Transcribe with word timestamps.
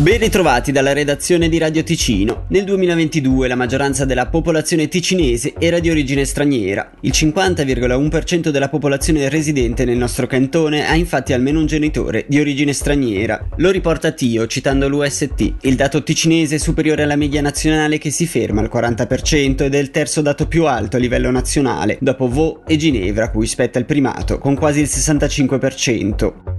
Ben 0.00 0.16
ritrovati 0.16 0.72
dalla 0.72 0.94
redazione 0.94 1.50
di 1.50 1.58
Radio 1.58 1.82
Ticino. 1.82 2.46
Nel 2.48 2.64
2022 2.64 3.46
la 3.46 3.54
maggioranza 3.54 4.06
della 4.06 4.28
popolazione 4.28 4.88
ticinese 4.88 5.52
era 5.58 5.78
di 5.78 5.90
origine 5.90 6.24
straniera. 6.24 6.90
Il 7.00 7.10
50,1% 7.10 8.48
della 8.48 8.70
popolazione 8.70 9.28
residente 9.28 9.84
nel 9.84 9.98
nostro 9.98 10.26
cantone 10.26 10.88
ha 10.88 10.94
infatti 10.94 11.34
almeno 11.34 11.60
un 11.60 11.66
genitore 11.66 12.24
di 12.26 12.40
origine 12.40 12.72
straniera. 12.72 13.46
Lo 13.56 13.70
riporta 13.70 14.12
Tio 14.12 14.46
citando 14.46 14.88
l'UST. 14.88 15.56
Il 15.60 15.74
dato 15.74 16.02
ticinese 16.02 16.54
è 16.54 16.58
superiore 16.58 17.02
alla 17.02 17.16
media 17.16 17.42
nazionale 17.42 17.98
che 17.98 18.08
si 18.08 18.26
ferma 18.26 18.62
al 18.62 18.70
40% 18.72 19.64
ed 19.64 19.74
è 19.74 19.78
il 19.78 19.90
terzo 19.90 20.22
dato 20.22 20.48
più 20.48 20.64
alto 20.64 20.96
a 20.96 20.98
livello 20.98 21.30
nazionale, 21.30 21.98
dopo 22.00 22.26
Vaud 22.26 22.60
e 22.66 22.78
Ginevra, 22.78 23.30
cui 23.30 23.46
spetta 23.46 23.78
il 23.78 23.84
primato, 23.84 24.38
con 24.38 24.54
quasi 24.54 24.80
il 24.80 24.88
65%. 24.90 26.49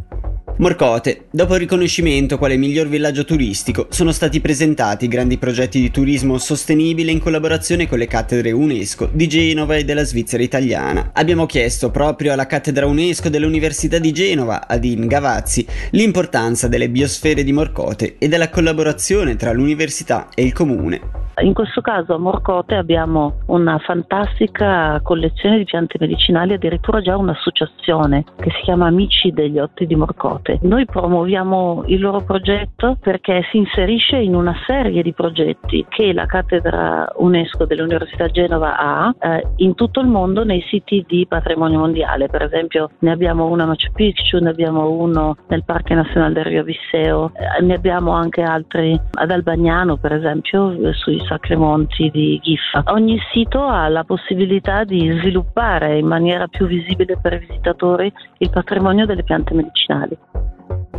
Morcote, 0.57 1.25
dopo 1.31 1.55
il 1.55 1.61
riconoscimento 1.61 2.37
quale 2.37 2.55
miglior 2.55 2.87
villaggio 2.87 3.25
turistico, 3.25 3.87
sono 3.89 4.11
stati 4.11 4.39
presentati 4.41 5.07
grandi 5.07 5.37
progetti 5.37 5.79
di 5.79 5.89
turismo 5.89 6.37
sostenibile 6.37 7.11
in 7.11 7.19
collaborazione 7.19 7.87
con 7.87 7.97
le 7.97 8.05
cattedre 8.05 8.51
UNESCO 8.51 9.09
di 9.11 9.27
Genova 9.27 9.75
e 9.75 9.83
della 9.83 10.03
Svizzera 10.03 10.43
italiana. 10.43 11.11
Abbiamo 11.13 11.47
chiesto 11.47 11.89
proprio 11.89 12.33
alla 12.33 12.45
cattedra 12.45 12.85
UNESCO 12.85 13.29
dell'Università 13.29 13.97
di 13.97 14.11
Genova, 14.11 14.67
Adin 14.67 15.07
Gavazzi, 15.07 15.65
l'importanza 15.91 16.67
delle 16.67 16.89
biosfere 16.89 17.43
di 17.43 17.53
Morcote 17.53 18.17
e 18.19 18.27
della 18.27 18.49
collaborazione 18.49 19.35
tra 19.35 19.51
l'università 19.53 20.29
e 20.35 20.43
il 20.43 20.53
comune. 20.53 21.20
In 21.39 21.53
questo 21.53 21.81
caso 21.81 22.13
a 22.13 22.17
Morcote 22.17 22.75
abbiamo 22.75 23.39
una 23.47 23.79
fantastica 23.79 24.99
collezione 25.01 25.57
di 25.57 25.63
piante 25.63 25.97
medicinali, 25.99 26.53
addirittura 26.53 27.01
già 27.01 27.17
un'associazione 27.17 28.25
che 28.35 28.51
si 28.51 28.61
chiama 28.63 28.87
Amici 28.87 29.31
degli 29.31 29.57
Otti 29.57 29.87
di 29.87 29.95
Morcote. 29.95 30.59
Noi 30.63 30.85
promuoviamo 30.85 31.83
il 31.87 31.99
loro 31.99 32.21
progetto 32.21 32.97
perché 33.01 33.43
si 33.49 33.57
inserisce 33.57 34.17
in 34.17 34.35
una 34.35 34.55
serie 34.67 35.01
di 35.01 35.13
progetti 35.13 35.85
che 35.89 36.13
la 36.13 36.25
cattedra 36.25 37.07
UNESCO 37.15 37.65
dell'Università 37.65 38.27
Genova 38.27 38.77
ha 38.77 39.15
eh, 39.19 39.47
in 39.57 39.73
tutto 39.73 40.01
il 40.01 40.07
mondo 40.07 40.43
nei 40.43 40.63
siti 40.69 41.03
di 41.07 41.25
patrimonio 41.27 41.79
mondiale. 41.79 42.27
Per 42.27 42.43
esempio 42.43 42.91
ne 42.99 43.11
abbiamo 43.11 43.47
uno 43.47 43.63
a 43.63 43.67
Machu 43.67 43.91
Picchu, 43.93 44.37
ne 44.39 44.49
abbiamo 44.49 44.91
uno 44.91 45.37
nel 45.47 45.63
Parco 45.63 45.93
Nazionale 45.93 46.33
del 46.33 46.45
Rio 46.45 46.63
Visseo, 46.63 47.31
eh, 47.33 47.63
ne 47.63 47.73
abbiamo 47.73 48.11
anche 48.11 48.41
altri 48.43 48.99
ad 49.13 49.31
Albagnano 49.31 49.97
per 49.97 50.13
esempio 50.13 50.93
sui 50.93 51.20
Sacremonti 51.27 52.09
di 52.11 52.39
Giffa. 52.41 52.83
Ogni 52.93 53.19
sito 53.31 53.63
ha 53.63 53.87
la 53.87 54.03
possibilità 54.03 54.83
di 54.83 55.09
sviluppare 55.19 55.97
in 55.97 56.07
maniera 56.07 56.47
più 56.47 56.67
visibile 56.67 57.17
per 57.17 57.33
i 57.33 57.45
visitatori 57.47 58.11
il 58.37 58.49
patrimonio 58.49 59.05
delle 59.05 59.23
piante 59.23 59.53
medicinali. 59.53 60.17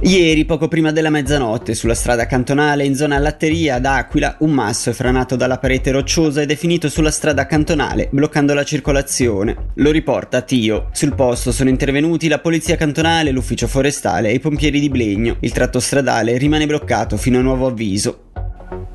Ieri, 0.04 0.44
poco 0.44 0.66
prima 0.66 0.90
della 0.90 1.10
mezzanotte, 1.10 1.74
sulla 1.74 1.94
strada 1.94 2.26
cantonale 2.26 2.84
in 2.84 2.96
zona 2.96 3.18
Latteria 3.18 3.76
ad 3.76 3.84
Aquila, 3.84 4.36
un 4.40 4.50
masso 4.50 4.90
è 4.90 4.92
franato 4.92 5.36
dalla 5.36 5.58
parete 5.58 5.92
rocciosa 5.92 6.42
ed 6.42 6.50
è 6.50 6.56
finito 6.56 6.88
sulla 6.88 7.12
strada 7.12 7.46
cantonale, 7.46 8.08
bloccando 8.10 8.52
la 8.52 8.64
circolazione. 8.64 9.70
Lo 9.74 9.92
riporta 9.92 10.40
Tio. 10.40 10.88
Sul 10.90 11.14
posto 11.14 11.52
sono 11.52 11.68
intervenuti 11.68 12.26
la 12.26 12.40
polizia 12.40 12.74
cantonale, 12.74 13.30
l'ufficio 13.30 13.68
forestale 13.68 14.30
e 14.30 14.34
i 14.34 14.40
pompieri 14.40 14.80
di 14.80 14.88
Blegno. 14.88 15.36
Il 15.38 15.52
tratto 15.52 15.78
stradale 15.78 16.36
rimane 16.36 16.66
bloccato 16.66 17.16
fino 17.16 17.38
a 17.38 17.42
nuovo 17.42 17.68
avviso. 17.68 18.31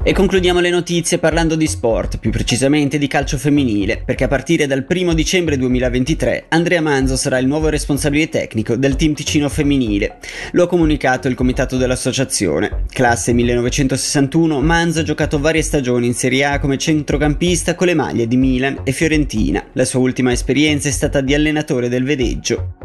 E 0.08 0.14
concludiamo 0.14 0.62
le 0.62 0.70
notizie 0.70 1.18
parlando 1.18 1.58
di 1.58 1.68
sport, 1.68 2.20
più 2.20 2.32
precisamente 2.32 2.98
di 2.98 3.08
calcio 3.08 3.38
femminile, 3.38 4.02
perché 4.06 4.24
a 4.24 4.30
partire 4.30 4.66
dal 4.66 4.86
1 4.88 5.14
dicembre 5.14 5.58
2023 5.58 6.46
Andrea 6.48 6.80
Manzo 6.80 7.18
sarà 7.18 7.40
il 7.40 7.46
nuovo 7.46 7.68
responsabile 7.68 8.30
tecnico 8.30 8.78
del 8.78 8.96
team 8.96 9.14
Ticino 9.14 9.50
femminile. 9.50 10.20
Lo 10.54 10.64
ha 10.64 10.68
comunicato 10.70 11.28
il 11.28 11.36
comitato 11.36 11.76
dell'associazione. 11.76 12.86
Classe 12.90 13.34
1961, 13.34 14.62
Manzo 14.62 15.02
ha 15.02 15.04
giocato 15.04 15.40
varie 15.40 15.62
stagioni 15.62 16.08
in 16.08 16.14
Serie 16.14 16.46
A 16.46 16.60
come 16.60 16.78
centrocampista 16.78 17.76
con 17.76 17.88
le 17.88 17.94
maglie 17.94 18.28
di 18.28 18.38
Milan 18.38 18.80
e 18.86 18.94
Fiorentina. 18.94 19.62
La 19.74 19.84
sua 19.84 20.00
ultima 20.00 20.32
esperienza 20.32 20.88
è 20.88 20.92
stata 20.94 21.20
di 21.20 21.34
allenatore 21.34 21.90
del 21.90 22.06
Vedeggio. 22.06 22.76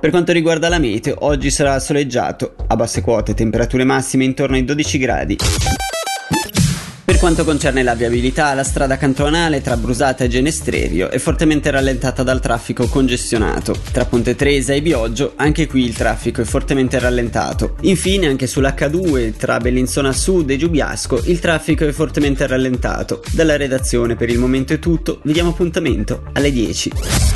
Per 0.00 0.08
quanto 0.08 0.32
riguarda 0.32 0.70
la 0.70 0.78
meteo, 0.78 1.26
oggi 1.26 1.50
sarà 1.50 1.78
soleggiato, 1.78 2.54
a 2.66 2.74
basse 2.74 3.02
quote 3.02 3.34
temperature 3.34 3.84
massime 3.84 4.24
intorno 4.24 4.56
ai 4.56 4.64
12 4.64 4.98
gradi. 4.98 5.36
Per 7.04 7.18
quanto 7.18 7.44
concerne 7.44 7.82
la 7.82 7.94
viabilità, 7.94 8.54
la 8.54 8.64
strada 8.64 8.96
cantonale 8.96 9.60
tra 9.60 9.76
Brusata 9.76 10.24
e 10.24 10.28
Genestrerio 10.28 11.10
è 11.10 11.18
fortemente 11.18 11.70
rallentata 11.70 12.22
dal 12.22 12.40
traffico 12.40 12.88
congestionato. 12.88 13.74
Tra 13.92 14.06
Ponte 14.06 14.34
Tresa 14.34 14.72
e 14.72 14.80
Bioggio, 14.80 15.34
anche 15.36 15.66
qui 15.66 15.84
il 15.84 15.92
traffico 15.92 16.40
è 16.40 16.44
fortemente 16.44 16.98
rallentato. 16.98 17.76
Infine, 17.82 18.26
anche 18.26 18.46
sull'H2 18.46 19.36
tra 19.36 19.58
Bellinzona 19.58 20.12
Sud 20.12 20.48
e 20.48 20.56
Giubiasco, 20.56 21.20
il 21.26 21.40
traffico 21.40 21.86
è 21.86 21.92
fortemente 21.92 22.46
rallentato. 22.46 23.22
Dalla 23.32 23.58
redazione 23.58 24.16
per 24.16 24.30
il 24.30 24.38
momento 24.38 24.72
è 24.72 24.78
tutto, 24.78 25.20
vi 25.24 25.34
diamo 25.34 25.50
appuntamento 25.50 26.22
alle 26.32 26.50
10. 26.50 27.32